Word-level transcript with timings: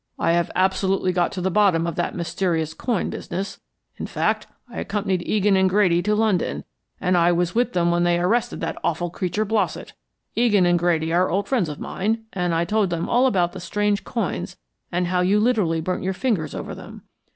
"I 0.17 0.31
have 0.31 0.49
absolutely 0.55 1.11
got 1.13 1.31
to 1.33 1.41
the 1.41 1.51
bottom 1.51 1.85
of 1.85 1.93
that 1.93 2.15
mysterious 2.15 2.73
coin 2.73 3.11
business. 3.11 3.59
In 3.97 4.07
fact, 4.07 4.47
I 4.67 4.79
accompanied 4.79 5.21
Egan 5.27 5.55
and 5.55 5.69
Grady 5.69 6.01
to 6.01 6.15
London, 6.15 6.63
and 6.99 7.15
I 7.15 7.31
was 7.31 7.53
with 7.53 7.73
them 7.73 7.91
when 7.91 8.03
they 8.03 8.19
arrested 8.19 8.61
that 8.61 8.79
awful 8.83 9.11
creature, 9.11 9.45
Blossett. 9.45 9.93
Egan 10.35 10.65
and 10.65 10.79
Grady 10.79 11.13
are 11.13 11.29
old 11.29 11.47
friends 11.47 11.69
of 11.69 11.79
mine, 11.79 12.23
and 12.33 12.55
I 12.55 12.65
told 12.65 12.89
them 12.89 13.07
all 13.07 13.27
about 13.27 13.51
the 13.51 13.59
strange 13.59 14.03
coins 14.03 14.57
and 14.91 15.05
how 15.05 15.21
you 15.21 15.39
literally 15.39 15.81
burnt 15.81 16.01
your 16.01 16.13
fingers 16.13 16.55
over 16.55 16.73
them. 16.73 17.03